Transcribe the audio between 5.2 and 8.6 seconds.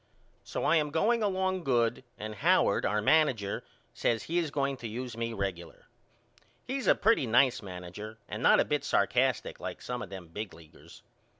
regular. He's a pretty nice manager and not